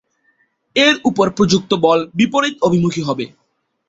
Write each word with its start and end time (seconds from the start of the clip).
এর 0.75 0.95
উপর 1.05 1.25
প্রযুক্ত 1.37 1.71
বল 1.83 1.99
বিপরীত 2.17 2.55
অভিমুখী 2.61 3.01
হবে। 3.07 3.25